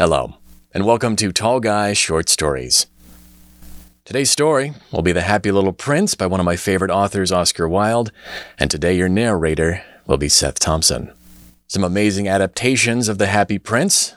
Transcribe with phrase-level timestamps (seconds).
[0.00, 0.36] Hello,
[0.72, 2.86] and welcome to Tall Guy Short Stories.
[4.06, 7.68] Today's story will be The Happy Little Prince by one of my favorite authors, Oscar
[7.68, 8.10] Wilde,
[8.56, 11.12] and today your narrator will be Seth Thompson.
[11.66, 14.12] Some amazing adaptations of The Happy Prince.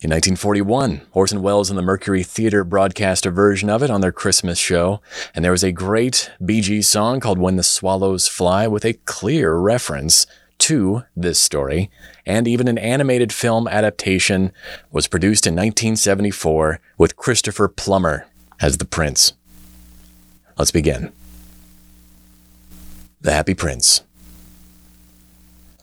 [0.00, 4.10] In 1941, Orson Welles and the Mercury Theater broadcast a version of it on their
[4.10, 5.00] Christmas show,
[5.36, 9.54] and there was a great Gees song called When the Swallows Fly with a clear
[9.54, 10.26] reference
[10.58, 11.90] to this story,
[12.26, 14.52] and even an animated film adaptation
[14.90, 18.26] was produced in 1974 with Christopher Plummer
[18.60, 19.32] as the prince.
[20.56, 21.12] Let's begin.
[23.20, 24.02] The Happy Prince.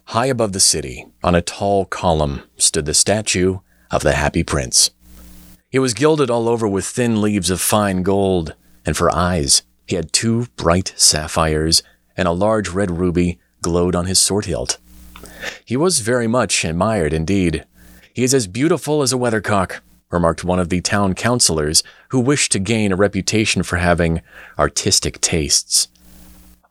[0.10, 4.92] High above the city, on a tall column, stood the statue of the Happy Prince.
[5.70, 8.56] He was gilded all over with thin leaves of fine gold,
[8.86, 11.84] and for eyes he had two bright sapphires,
[12.16, 14.78] and a large red ruby glowed on his sword hilt.
[15.66, 17.66] He was very much admired indeed.
[18.14, 22.52] He is as beautiful as a weathercock, remarked one of the town councillors, who wished
[22.52, 24.22] to gain a reputation for having
[24.60, 25.88] artistic tastes.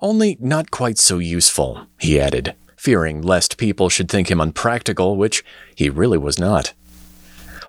[0.01, 5.45] Only not quite so useful, he added, fearing lest people should think him unpractical, which
[5.75, 6.75] he really was not.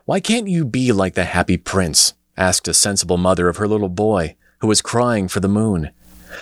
[0.05, 2.13] Why can't you be like the happy prince?
[2.37, 5.89] asked a sensible mother of her little boy, who was crying for the moon.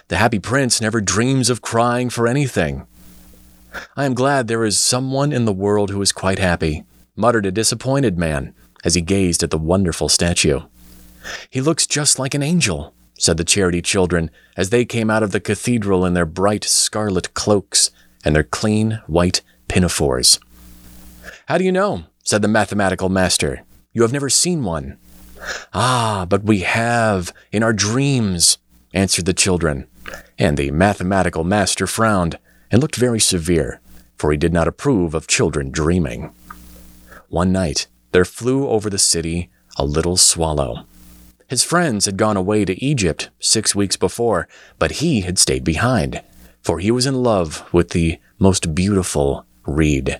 [0.07, 2.85] The happy prince never dreams of crying for anything.
[3.95, 6.83] I am glad there is someone in the world who is quite happy,
[7.15, 10.61] muttered a disappointed man as he gazed at the wonderful statue.
[11.49, 15.31] He looks just like an angel, said the charity children as they came out of
[15.31, 17.91] the cathedral in their bright scarlet cloaks
[18.23, 20.39] and their clean white pinafores.
[21.47, 22.03] How do you know?
[22.23, 23.63] said the mathematical master.
[23.91, 24.97] You have never seen one.
[25.73, 28.57] Ah, but we have, in our dreams,
[28.93, 29.87] answered the children.
[30.37, 32.37] And the mathematical master frowned
[32.71, 33.79] and looked very severe,
[34.15, 36.33] for he did not approve of children dreaming.
[37.29, 40.85] One night, there flew over the city a little swallow.
[41.47, 44.47] His friends had gone away to Egypt six weeks before,
[44.79, 46.21] but he had stayed behind,
[46.61, 50.19] for he was in love with the most beautiful reed.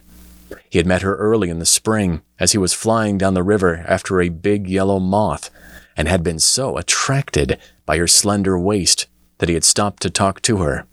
[0.70, 3.84] He had met her early in the spring as he was flying down the river
[3.88, 5.50] after a big yellow moth,
[5.96, 10.42] and had been so attracted by her slender waist that he had stopped to talk
[10.42, 10.86] to her.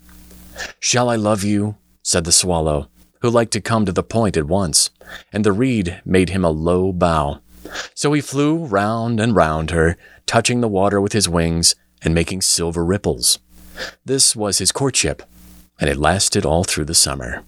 [0.78, 1.77] Shall I love you?
[2.03, 2.88] said the swallow,
[3.21, 4.91] who liked to come to the point at once,
[5.33, 7.41] and the reed made him a low bow.
[7.94, 9.97] So he flew round and round her,
[10.27, 13.38] touching the water with his wings and making silver ripples.
[14.05, 15.22] This was his courtship,
[15.78, 17.43] and it lasted all through the summer.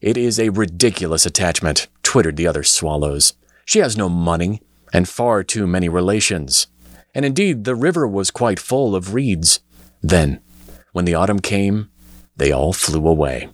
[0.00, 3.34] It is a ridiculous attachment, twittered the other swallows.
[3.66, 6.66] She has no money, and far too many relations.
[7.14, 9.60] And indeed, the river was quite full of reeds.
[10.02, 10.40] Then,
[10.92, 11.90] when the autumn came,
[12.36, 13.48] they all flew away.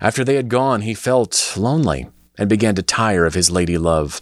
[0.00, 4.20] After they had gone, he felt lonely and began to tire of his lady love.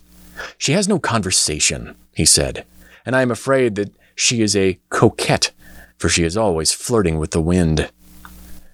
[0.58, 2.66] She has no conversation, he said,
[3.06, 5.52] and I am afraid that she is a coquette,
[5.96, 7.90] for she is always flirting with the wind.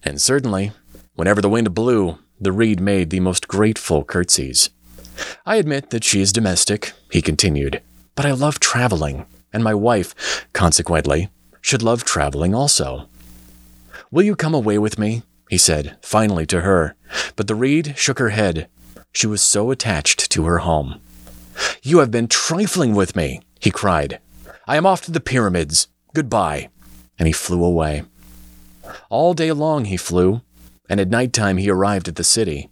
[0.03, 0.73] And certainly,
[1.15, 4.71] whenever the wind blew, the reed made the most grateful curtsies.
[5.45, 7.83] I admit that she is domestic, he continued,
[8.15, 13.09] but I love traveling, and my wife, consequently, should love traveling also.
[14.11, 15.23] Will you come away with me?
[15.49, 16.95] he said, finally to her,
[17.37, 18.69] but the reed shook her head.
[19.13, 21.01] She was so attached to her home.
[21.83, 24.21] You have been trifling with me, he cried.
[24.67, 25.89] I am off to the pyramids.
[26.13, 26.69] Goodbye.
[27.19, 28.03] And he flew away.
[29.09, 30.43] All day long he flew,
[30.89, 32.69] and at night time he arrived at the city.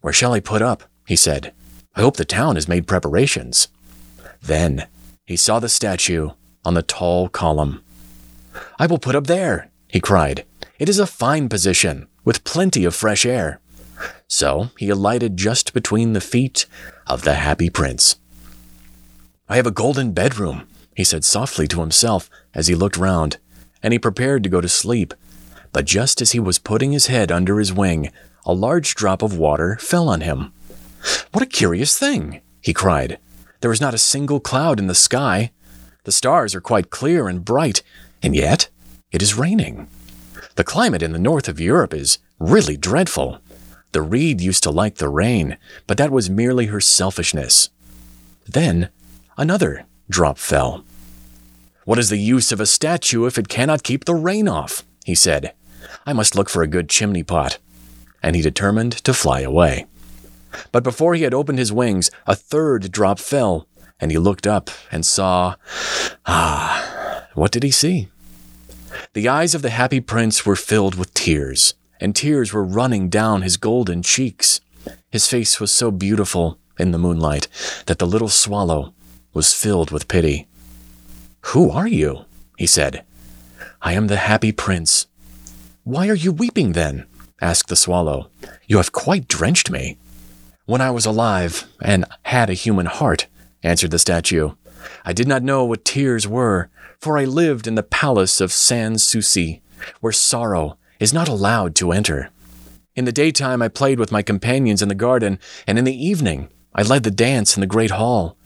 [0.00, 0.82] Where shall I put up?
[1.06, 1.52] He said.
[1.94, 3.68] I hope the town has made preparations.
[4.42, 4.86] Then
[5.24, 6.30] he saw the statue
[6.64, 7.82] on the tall column.
[8.78, 10.44] I will put up there, he cried.
[10.78, 13.60] It is a fine position, with plenty of fresh air.
[14.26, 16.66] So he alighted just between the feet
[17.06, 18.16] of the happy prince.
[19.48, 20.66] I have a golden bedroom,
[20.96, 23.38] he said softly to himself as he looked round,
[23.82, 25.14] and he prepared to go to sleep
[25.74, 28.10] but just as he was putting his head under his wing,
[28.46, 30.52] a large drop of water fell on him.
[31.32, 32.40] What a curious thing!
[32.60, 33.18] he cried.
[33.60, 35.50] There is not a single cloud in the sky.
[36.04, 37.82] The stars are quite clear and bright,
[38.22, 38.68] and yet
[39.10, 39.88] it is raining.
[40.56, 43.38] The climate in the north of Europe is really dreadful.
[43.92, 45.56] The reed used to like the rain,
[45.86, 47.70] but that was merely her selfishness.
[48.46, 48.90] Then
[49.36, 50.84] another drop fell.
[51.84, 54.84] What is the use of a statue if it cannot keep the rain off?
[55.04, 55.52] he said.
[56.06, 57.58] I must look for a good chimney pot.
[58.22, 59.86] And he determined to fly away.
[60.72, 63.66] But before he had opened his wings, a third drop fell,
[64.00, 65.56] and he looked up and saw.
[66.26, 68.08] Ah, what did he see?
[69.14, 73.42] The eyes of the happy prince were filled with tears, and tears were running down
[73.42, 74.60] his golden cheeks.
[75.10, 77.48] His face was so beautiful in the moonlight
[77.86, 78.92] that the little swallow
[79.32, 80.46] was filled with pity.
[81.52, 82.24] Who are you?
[82.56, 83.04] he said.
[83.82, 85.06] I am the happy prince.
[85.84, 87.06] Why are you weeping then?
[87.40, 88.30] asked the swallow.
[88.66, 89.98] You have quite drenched me.
[90.66, 93.26] When I was alive and had a human heart,
[93.62, 94.52] answered the statue,
[95.04, 99.04] I did not know what tears were, for I lived in the palace of Sans
[99.04, 99.60] Souci,
[100.00, 102.30] where sorrow is not allowed to enter.
[102.96, 106.48] In the daytime I played with my companions in the garden, and in the evening
[106.74, 108.38] I led the dance in the great hall.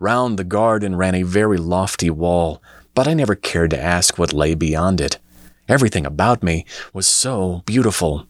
[0.00, 2.60] Round the garden ran a very lofty wall,
[2.96, 5.18] but I never cared to ask what lay beyond it.
[5.68, 8.26] Everything about me was so beautiful.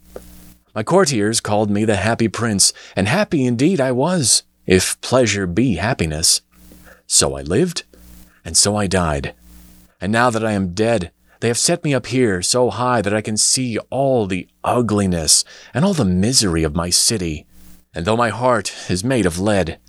[0.75, 5.77] My courtiers called me the happy prince, and happy indeed I was, if pleasure be
[5.77, 6.43] happiness.
[7.07, 7.83] So I lived,
[8.45, 9.35] and so I died.
[10.01, 13.15] And now that I am dead, they have set me up here so high that
[13.15, 15.45] I can see all the ugliness
[15.75, 17.47] and all the misery of my city.
[17.93, 19.81] And though my heart is made of lead,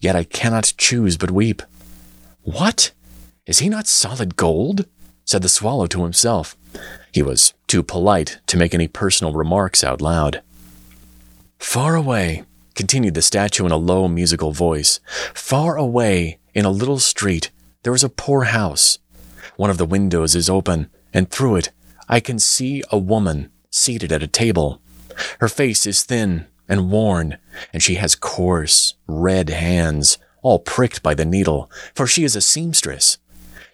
[0.00, 1.62] yet I cannot choose but weep.
[2.42, 2.90] What?
[3.46, 4.86] Is he not solid gold?
[5.24, 6.56] Said the swallow to himself.
[7.12, 10.42] He was too polite to make any personal remarks out loud.
[11.58, 15.00] Far away, continued the statue in a low musical voice,
[15.34, 17.50] far away in a little street
[17.82, 18.98] there is a poor house.
[19.56, 21.70] One of the windows is open, and through it
[22.08, 24.80] I can see a woman seated at a table.
[25.40, 27.38] Her face is thin and worn,
[27.72, 32.40] and she has coarse, red hands, all pricked by the needle, for she is a
[32.40, 33.18] seamstress.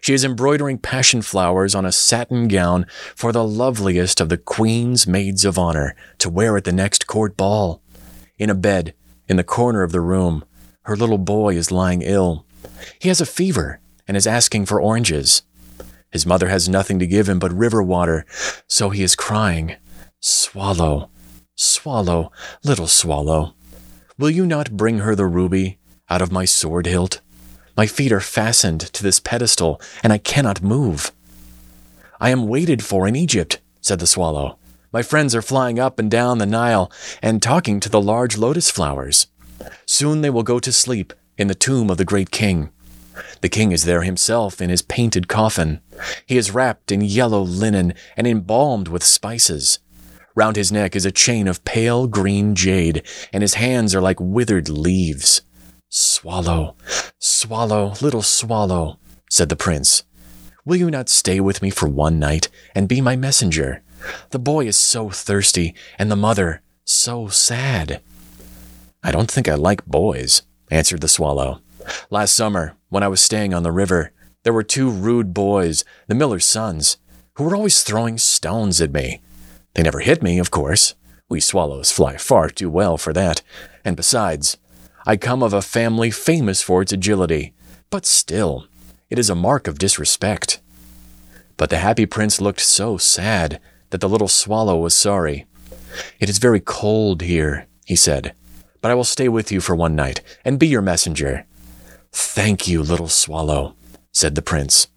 [0.01, 5.07] She is embroidering passion flowers on a satin gown for the loveliest of the Queen's
[5.07, 7.83] maids of honor to wear at the next court ball.
[8.39, 8.95] In a bed,
[9.29, 10.45] in the corner of the room,
[10.83, 12.47] her little boy is lying ill.
[12.99, 15.43] He has a fever and is asking for oranges.
[16.11, 18.25] His mother has nothing to give him but river water,
[18.67, 19.77] so he is crying,
[20.21, 21.11] Swallow,
[21.55, 22.33] swallow,
[22.65, 23.55] little swallow,
[24.19, 25.79] will you not bring her the ruby
[26.09, 27.21] out of my sword hilt?
[27.79, 31.13] My feet are fastened to this pedestal, and I cannot move.
[32.21, 34.59] I am waited for in Egypt, said the swallow.
[34.93, 36.91] My friends are flying up and down the Nile
[37.23, 39.29] and talking to the large lotus flowers.
[39.87, 42.71] Soon they will go to sleep in the tomb of the great king.
[43.43, 45.81] The king is there himself in his painted coffin.
[46.27, 49.79] He is wrapped in yellow linen and embalmed with spices.
[50.35, 54.19] Round his neck is a chain of pale green jade, and his hands are like
[54.19, 55.43] withered leaves.
[55.91, 56.77] Swallow,
[57.19, 58.99] swallow, little swallow,
[59.31, 60.05] said the prince.
[60.67, 63.83] Will you not stay with me for one night and be my messenger?
[64.29, 68.03] The boy is so thirsty, and the mother so sad.
[69.03, 71.63] I don't think I like boys, answered the swallow.
[72.11, 74.13] Last summer, when I was staying on the river,
[74.43, 76.99] there were two rude boys, the miller's sons,
[77.37, 79.23] who were always throwing stones at me.
[79.75, 80.97] They never hit me, of course.
[81.31, 83.41] We swallows fly far too well for that.
[83.87, 84.59] And besides,
[85.07, 87.55] I come of a family famous for its agility,
[87.91, 88.67] but still,
[89.11, 90.61] it is a mark of disrespect.
[91.57, 93.61] But the happy prince looked so sad
[93.91, 95.47] that the little swallow was sorry.
[96.21, 98.35] It is very cold here, he said,
[98.81, 101.47] but I will stay with you for one night and be your messenger.
[102.13, 103.75] Thank you, little swallow,
[104.13, 104.89] said the prince.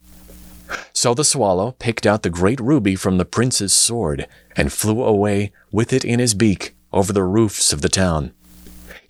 [0.93, 5.51] So the swallow picked out the great ruby from the prince's sword and flew away
[5.71, 8.33] with it in his beak over the roofs of the town.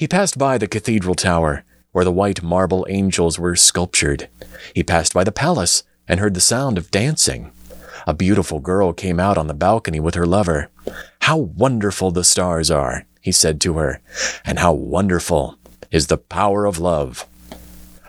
[0.01, 4.30] He passed by the cathedral tower, where the white marble angels were sculptured.
[4.73, 7.52] He passed by the palace and heard the sound of dancing.
[8.07, 10.69] A beautiful girl came out on the balcony with her lover.
[11.19, 14.02] How wonderful the stars are, he said to her,
[14.44, 15.59] and how wonderful
[15.92, 17.28] is the power of love.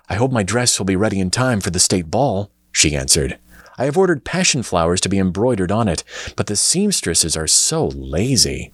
[0.09, 3.37] I hope my dress will be ready in time for the state ball, she answered.
[3.76, 6.05] I have ordered passion flowers to be embroidered on it,
[6.37, 8.73] but the seamstresses are so lazy.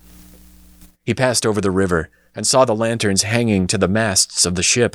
[1.05, 4.63] He passed over the river and saw the lanterns hanging to the masts of the
[4.63, 4.95] ship.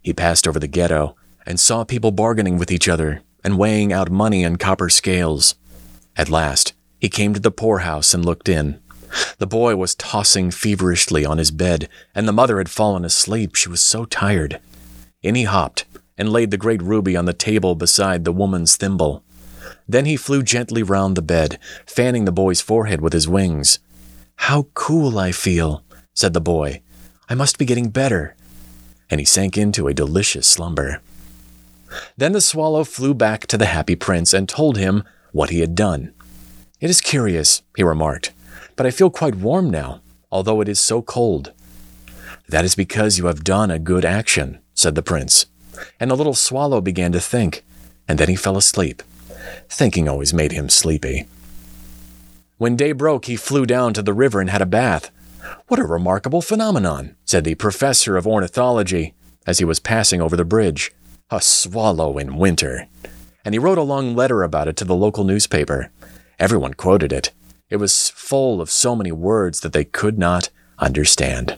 [0.00, 4.10] He passed over the ghetto and saw people bargaining with each other and weighing out
[4.10, 5.56] money on copper scales.
[6.16, 8.80] At last, he came to the poorhouse and looked in.
[9.36, 13.56] The boy was tossing feverishly on his bed, and the mother had fallen asleep.
[13.56, 14.58] She was so tired.
[15.22, 15.84] In he hopped
[16.16, 19.22] and laid the great ruby on the table beside the woman's thimble.
[19.86, 23.80] Then he flew gently round the bed, fanning the boy's forehead with his wings.
[24.36, 26.80] How cool I feel, said the boy.
[27.28, 28.36] I must be getting better.
[29.10, 31.00] And he sank into a delicious slumber.
[32.16, 35.74] Then the swallow flew back to the happy prince and told him what he had
[35.74, 36.14] done.
[36.80, 38.32] It is curious, he remarked,
[38.76, 41.52] but I feel quite warm now, although it is so cold.
[42.48, 45.46] That is because you have done a good action, said the prince.
[45.98, 47.64] And the little swallow began to think,
[48.06, 49.02] and then he fell asleep.
[49.68, 51.26] Thinking always made him sleepy.
[52.58, 55.10] When day broke, he flew down to the river and had a bath.
[55.68, 59.14] What a remarkable phenomenon, said the professor of ornithology
[59.46, 60.92] as he was passing over the bridge.
[61.30, 62.86] A swallow in winter.
[63.44, 65.90] And he wrote a long letter about it to the local newspaper.
[66.38, 67.32] Everyone quoted it.
[67.70, 71.56] It was full of so many words that they could not understand.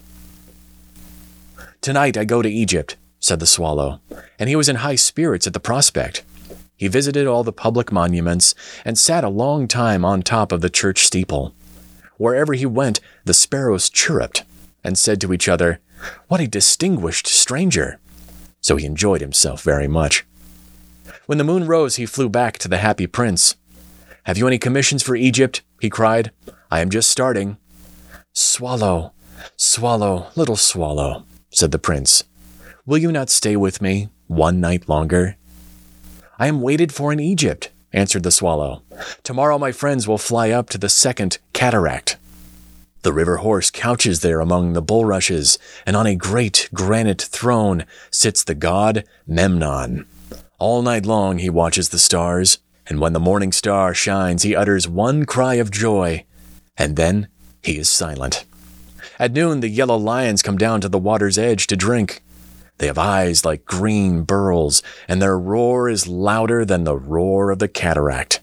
[1.80, 4.00] Tonight I go to Egypt, said the swallow,
[4.38, 6.22] and he was in high spirits at the prospect.
[6.76, 10.70] He visited all the public monuments and sat a long time on top of the
[10.70, 11.54] church steeple.
[12.18, 14.44] Wherever he went, the sparrows chirruped
[14.82, 15.80] and said to each other,
[16.28, 17.98] What a distinguished stranger!
[18.60, 20.24] So he enjoyed himself very much.
[21.26, 23.56] When the moon rose, he flew back to the happy prince.
[24.24, 25.62] Have you any commissions for Egypt?
[25.80, 26.30] he cried.
[26.70, 27.58] I am just starting.
[28.32, 29.12] Swallow,
[29.56, 32.24] swallow, little swallow, said the prince.
[32.84, 35.36] Will you not stay with me one night longer?
[36.38, 38.82] I am waited for in Egypt, answered the swallow.
[39.24, 42.18] Tomorrow my friends will fly up to the second cataract.
[43.02, 48.44] The river horse couches there among the bulrushes, and on a great granite throne sits
[48.44, 50.06] the god Memnon.
[50.58, 54.88] All night long he watches the stars, and when the morning star shines, he utters
[54.88, 56.24] one cry of joy,
[56.76, 57.28] and then
[57.62, 58.44] he is silent.
[59.18, 62.22] At noon, the yellow lions come down to the water's edge to drink.
[62.78, 67.58] They have eyes like green beryls, and their roar is louder than the roar of
[67.58, 68.40] the cataract.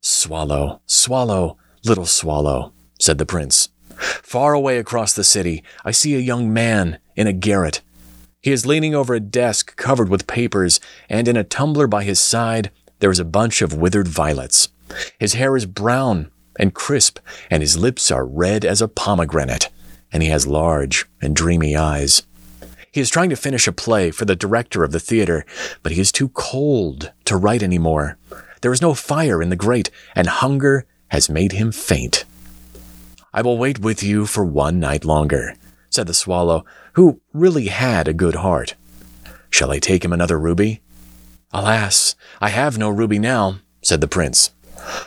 [0.00, 3.68] Swallow, swallow, little swallow, said the prince.
[3.96, 7.82] Far away across the city, I see a young man in a garret.
[8.40, 12.18] He is leaning over a desk covered with papers, and in a tumbler by his
[12.18, 14.68] side there is a bunch of withered violets.
[15.18, 19.68] His hair is brown and crisp, and his lips are red as a pomegranate,
[20.12, 22.24] and he has large and dreamy eyes.
[22.92, 25.46] He is trying to finish a play for the director of the theater,
[25.82, 28.18] but he is too cold to write any more.
[28.60, 32.26] There is no fire in the grate, and hunger has made him faint.
[33.32, 35.54] I will wait with you for one night longer,
[35.88, 38.74] said the swallow, who really had a good heart.
[39.48, 40.82] Shall I take him another ruby?
[41.50, 44.50] Alas, I have no ruby now, said the prince.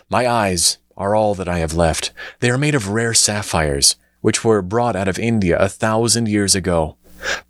[0.10, 2.12] My eyes are all that I have left.
[2.40, 6.56] They are made of rare sapphires, which were brought out of India a thousand years
[6.56, 6.98] ago.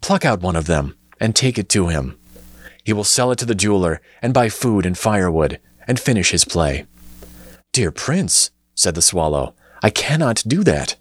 [0.01, 2.17] Pluck out one of them and take it to him.
[2.83, 6.45] He will sell it to the jeweler and buy food and firewood and finish his
[6.45, 6.85] play.
[7.73, 10.95] Dear prince, said the swallow, I cannot do that.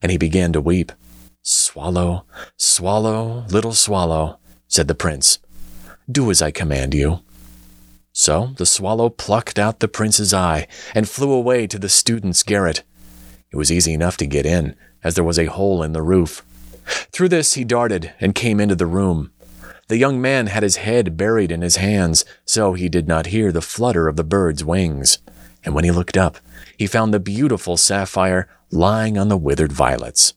[0.00, 0.92] And he began to weep.
[1.42, 2.24] Swallow,
[2.56, 4.38] swallow, little swallow,
[4.68, 5.38] said the prince.
[6.10, 7.20] Do as I command you.
[8.12, 12.82] So the swallow plucked out the prince's eye and flew away to the student's garret.
[13.50, 14.74] It was easy enough to get in,
[15.04, 16.44] as there was a hole in the roof.
[17.12, 19.30] Through this he darted and came into the room.
[19.88, 23.50] The young man had his head buried in his hands, so he did not hear
[23.50, 25.18] the flutter of the bird's wings.
[25.64, 26.38] And when he looked up,
[26.76, 30.34] he found the beautiful sapphire lying on the withered violets.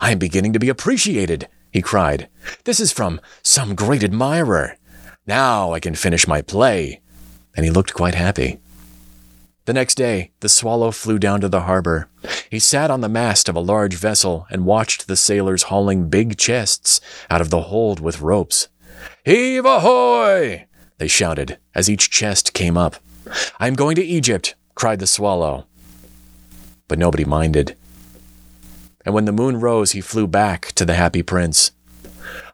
[0.00, 2.28] I am beginning to be appreciated, he cried.
[2.64, 4.76] This is from some great admirer.
[5.26, 7.00] Now I can finish my play.
[7.56, 8.60] And he looked quite happy.
[9.68, 12.08] The next day, the swallow flew down to the harbor.
[12.48, 16.38] He sat on the mast of a large vessel and watched the sailors hauling big
[16.38, 18.68] chests out of the hold with ropes.
[19.26, 20.64] Heave ahoy!
[20.96, 22.96] They shouted as each chest came up.
[23.60, 25.66] I am going to Egypt, cried the swallow.
[26.88, 27.76] But nobody minded.
[29.04, 31.72] And when the moon rose, he flew back to the happy prince.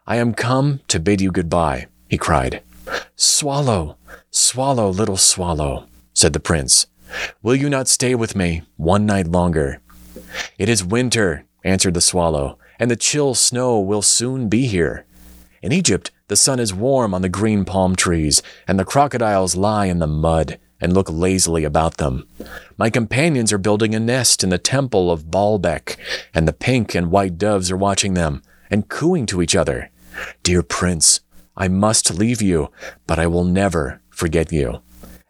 [0.05, 2.61] I am come to bid you goodbye, he cried.
[3.15, 3.95] Swallow,
[4.31, 6.87] swallow, little swallow, said the prince.
[7.41, 9.81] Will you not stay with me one night longer?
[10.57, 15.05] It is winter, answered the swallow, and the chill snow will soon be here.
[15.61, 19.85] In Egypt, the sun is warm on the green palm trees, and the crocodiles lie
[19.85, 22.27] in the mud and look lazily about them.
[22.77, 25.97] My companions are building a nest in the temple of Baalbec,
[26.33, 29.89] and the pink and white doves are watching them and cooing to each other.
[30.43, 31.21] Dear prince,
[31.55, 32.71] I must leave you,
[33.07, 34.81] but I will never forget you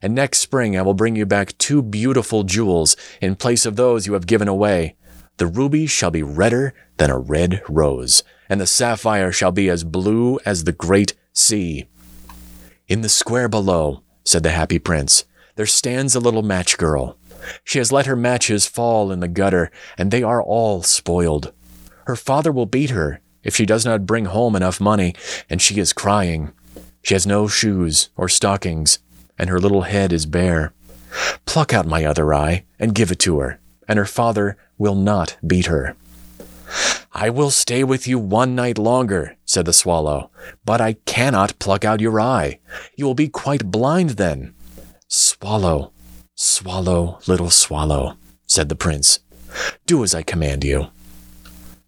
[0.06, 4.06] and next spring I will bring you back two beautiful jewels in place of those
[4.06, 4.96] you have given away.
[5.38, 9.84] The ruby shall be redder than a red rose, and the sapphire shall be as
[9.84, 11.88] blue as the great sea.
[12.88, 17.18] In the square below, said the happy prince, there stands a little match girl.
[17.64, 21.52] She has let her matches fall in the gutter, and they are all spoiled.
[22.06, 25.16] Her father will beat her if she does not bring home enough money,
[25.50, 26.54] and she is crying.
[27.02, 29.00] She has no shoes or stockings,
[29.38, 30.74] and her little head is bare.
[31.46, 35.38] Pluck out my other eye and give it to her, and her father will not
[35.46, 35.96] beat her.
[37.14, 40.32] I will stay with you one night longer, said the swallow,
[40.66, 42.60] but I cannot pluck out your eye.
[42.98, 44.54] You will be quite blind then.
[45.08, 45.94] Swallow,
[46.36, 49.20] swallow, little swallow, said the prince.
[49.86, 50.88] Do as I command you.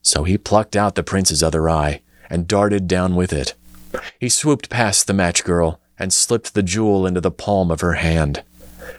[0.02, 3.54] So he plucked out the prince's other eye and darted down with it.
[4.20, 7.94] He swooped past the match girl and slipped the jewel into the palm of her
[7.94, 8.44] hand.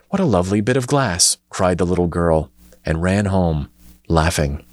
[0.09, 2.51] What a lovely bit of glass, cried the little girl,
[2.85, 3.69] and ran home,
[4.09, 4.65] laughing.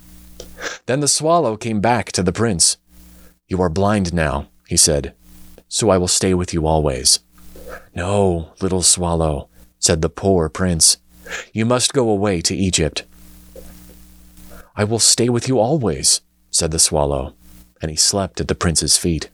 [0.86, 2.78] Then the swallow came back to the prince.
[3.48, 5.14] You are blind now, he said,
[5.68, 7.20] so I will stay with you always.
[7.94, 10.98] No, little swallow, said the poor prince.
[11.54, 13.04] You must go away to Egypt.
[14.76, 17.34] I will stay with you always, said the swallow,
[17.82, 19.30] and he slept at the prince's feet.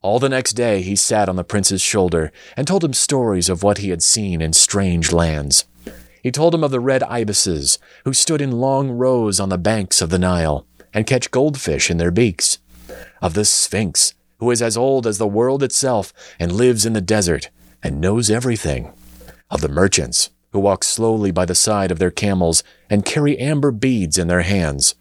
[0.00, 3.64] All the next day he sat on the prince's shoulder and told him stories of
[3.64, 5.64] what he had seen in strange lands.
[6.22, 10.00] He told him of the red ibises, who stood in long rows on the banks
[10.00, 10.64] of the Nile
[10.94, 12.58] and catch goldfish in their beaks,
[13.20, 17.00] of the Sphinx, who is as old as the world itself and lives in the
[17.00, 17.50] desert
[17.82, 18.92] and knows everything,
[19.50, 23.72] of the merchants, who walk slowly by the side of their camels and carry amber
[23.72, 24.94] beads in their hands,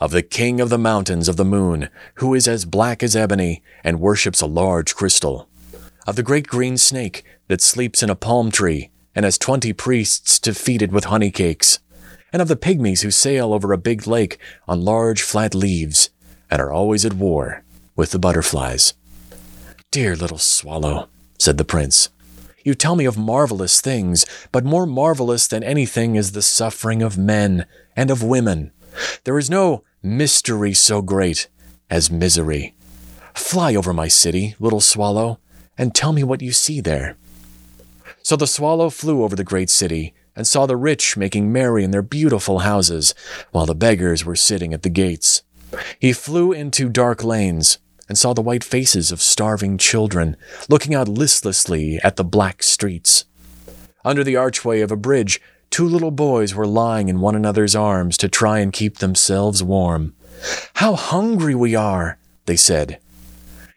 [0.00, 3.62] of the king of the mountains of the moon, who is as black as ebony
[3.84, 5.48] and worships a large crystal,
[6.06, 10.38] of the great green snake that sleeps in a palm tree and has twenty priests
[10.38, 11.78] to feed it with honey cakes,
[12.32, 16.10] and of the pygmies who sail over a big lake on large flat leaves
[16.50, 17.62] and are always at war
[17.94, 18.94] with the butterflies.
[19.90, 22.08] Dear little swallow, said the prince,
[22.64, 27.18] you tell me of marvelous things, but more marvelous than anything is the suffering of
[27.18, 27.66] men
[27.96, 28.70] and of women.
[29.24, 31.48] There is no mystery so great
[31.88, 32.74] as misery.
[33.34, 35.38] Fly over my city, little swallow,
[35.76, 37.16] and tell me what you see there.
[38.22, 41.90] So the swallow flew over the great city and saw the rich making merry in
[41.90, 43.14] their beautiful houses,
[43.50, 45.42] while the beggars were sitting at the gates.
[45.98, 47.78] He flew into dark lanes
[48.08, 50.36] and saw the white faces of starving children
[50.68, 53.24] looking out listlessly at the black streets.
[54.04, 58.16] Under the archway of a bridge, two little boys were lying in one another's arms
[58.18, 60.14] to try and keep themselves warm.
[60.74, 62.98] How hungry we are, they said.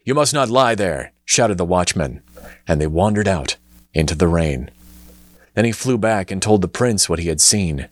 [0.04, 2.22] You must not lie there, shouted the watchman,
[2.68, 3.58] and they wandered out
[3.94, 4.72] into the rain.
[5.54, 7.88] Then he flew back and told the prince what he had seen.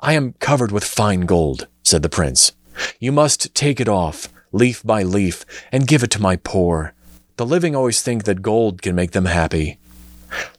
[0.00, 2.52] I am covered with fine gold, said the prince.
[3.00, 6.92] You must take it off, leaf by leaf, and give it to my poor.
[7.36, 9.78] The living always think that gold can make them happy.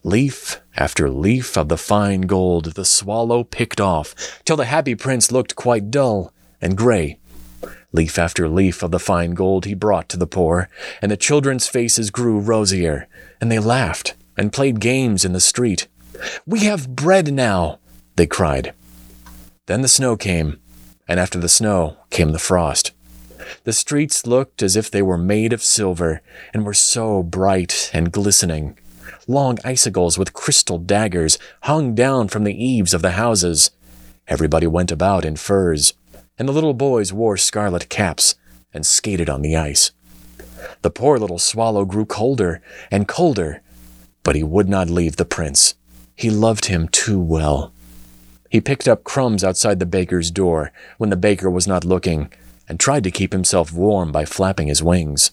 [0.02, 5.32] Leaf after leaf of the fine gold the swallow picked off, till the happy prince
[5.32, 7.18] looked quite dull and gray.
[7.92, 10.68] Leaf after leaf of the fine gold he brought to the poor,
[11.00, 13.08] and the children's faces grew rosier,
[13.40, 15.86] and they laughed and played games in the street.
[16.46, 17.78] We have bread now,
[18.16, 18.74] they cried.
[19.66, 20.60] Then the snow came,
[21.08, 22.92] and after the snow came the frost.
[23.64, 26.20] The streets looked as if they were made of silver,
[26.52, 28.78] and were so bright and glistening.
[29.26, 33.70] Long icicles with crystal daggers hung down from the eaves of the houses.
[34.28, 35.94] Everybody went about in furs,
[36.38, 38.36] and the little boys wore scarlet caps
[38.72, 39.90] and skated on the ice.
[40.82, 43.62] The poor little swallow grew colder and colder,
[44.22, 45.74] but he would not leave the prince.
[46.14, 47.72] He loved him too well.
[48.48, 52.32] He picked up crumbs outside the baker's door when the baker was not looking
[52.68, 55.32] and tried to keep himself warm by flapping his wings.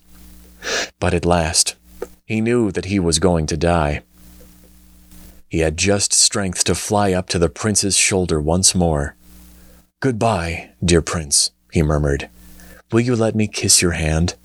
[0.99, 1.75] But at last,
[2.25, 4.01] he knew that he was going to die.
[5.49, 9.15] He had just strength to fly up to the prince's shoulder once more.
[9.99, 12.29] Goodbye, dear prince, he murmured.
[12.91, 14.35] Will you let me kiss your hand?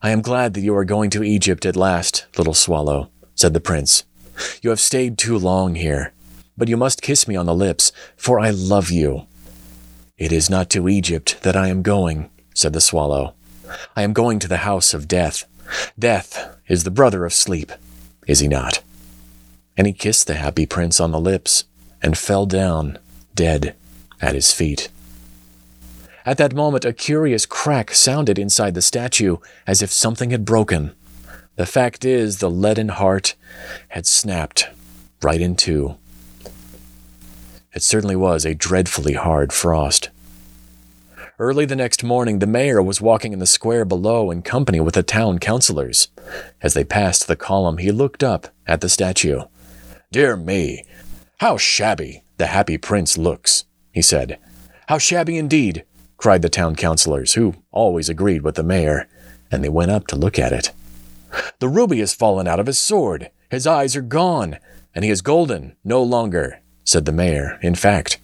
[0.00, 3.60] I am glad that you are going to Egypt at last, little swallow, said the
[3.60, 4.04] prince.
[4.62, 6.12] You have stayed too long here,
[6.56, 9.26] but you must kiss me on the lips, for I love you.
[10.16, 13.34] It is not to Egypt that I am going, said the swallow.
[13.96, 15.44] I am going to the house of death.
[15.98, 17.72] Death is the brother of sleep,
[18.26, 18.82] is he not?
[19.76, 21.64] And he kissed the happy prince on the lips
[22.02, 22.98] and fell down,
[23.34, 23.74] dead,
[24.20, 24.88] at his feet.
[26.26, 30.94] At that moment, a curious crack sounded inside the statue as if something had broken.
[31.56, 33.34] The fact is, the leaden heart
[33.88, 34.68] had snapped
[35.22, 35.96] right in two.
[37.72, 40.10] It certainly was a dreadfully hard frost.
[41.40, 44.94] Early the next morning, the mayor was walking in the square below in company with
[44.94, 46.08] the town councilors.
[46.60, 49.42] As they passed the column, he looked up at the statue.
[50.10, 50.84] Dear me,
[51.38, 54.40] how shabby the happy prince looks, he said.
[54.88, 55.84] How shabby indeed,
[56.16, 59.06] cried the town councilors, who always agreed with the mayor,
[59.48, 60.72] and they went up to look at it.
[61.60, 63.30] The ruby has fallen out of his sword.
[63.48, 64.58] His eyes are gone,
[64.92, 67.60] and he is golden no longer, said the mayor.
[67.62, 68.18] In fact,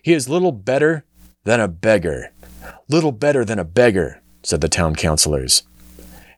[0.00, 1.04] he is little better
[1.44, 2.32] than a beggar.
[2.88, 5.64] Little better than a beggar, said the town councilors.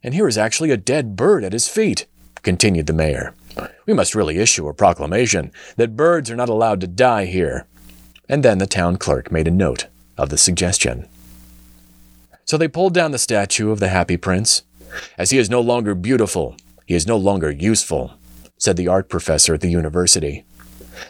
[0.02, 2.06] And here is actually a dead bird at his feet,
[2.42, 3.34] continued the mayor.
[3.86, 7.66] We must really issue a proclamation that birds are not allowed to die here.
[8.28, 9.86] And then the town clerk made a note
[10.16, 11.08] of the suggestion.
[12.44, 14.62] So they pulled down the statue of the happy prince.
[15.16, 18.14] As he is no longer beautiful, he is no longer useful,
[18.56, 20.44] said the art professor at the university.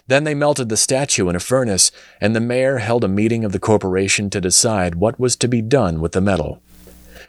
[0.07, 3.53] Then they melted the statue in a furnace, and the mayor held a meeting of
[3.53, 6.63] the corporation to decide what was to be done with the metal.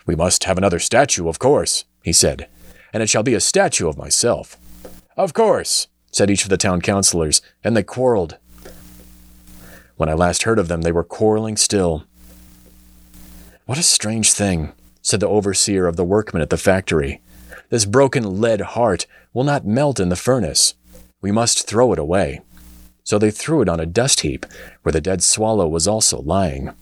[0.06, 2.48] We must have another statue, of course, he said,
[2.94, 4.58] and it shall be a statue of myself.
[5.16, 8.38] Of course, said each of the town councilors, and they quarreled.
[9.98, 12.06] When I last heard of them, they were quarreling still.
[13.66, 17.22] What a strange thing, said the overseer of the workmen at the factory.
[17.70, 20.74] This broken lead heart will not melt in the furnace.
[21.22, 22.42] We must throw it away.
[23.10, 24.46] So they threw it on a dust heap,
[24.84, 26.74] where the dead swallow was also lying.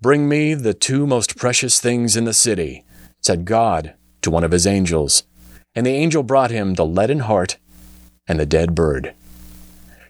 [0.00, 2.84] Bring me the two most precious things in the city,
[3.20, 5.24] said God to one of his angels.
[5.74, 7.56] And the angel brought him the leaden heart
[8.28, 9.14] and the dead bird.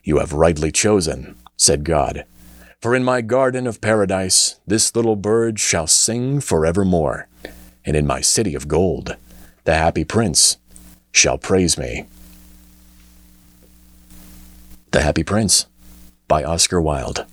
[0.04, 2.26] You have rightly chosen, said God.
[2.82, 7.26] For in my garden of paradise this little bird shall sing forevermore,
[7.86, 9.16] and in my city of gold
[9.64, 10.58] the happy prince
[11.10, 12.04] shall praise me.
[14.96, 15.66] The Happy Prince
[16.26, 17.26] by Oscar Wilde.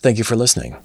[0.00, 0.76] Thank you for listening.